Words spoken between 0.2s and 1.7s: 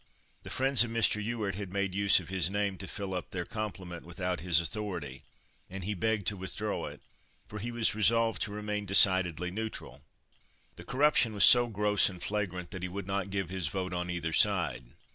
The friends of Mr. Ewart